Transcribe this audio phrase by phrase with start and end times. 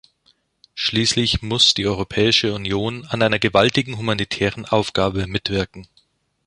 [0.73, 5.87] Schließlich muss die Europäische Union an einer gewaltigen humanitären Aufgabe mitwirken.